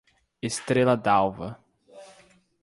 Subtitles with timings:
[0.41, 1.61] Estrela Dalva